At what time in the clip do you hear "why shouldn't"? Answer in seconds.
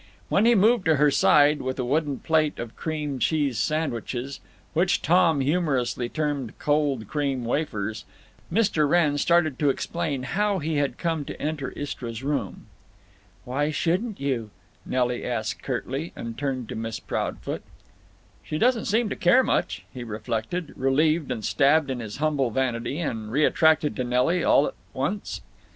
13.45-14.19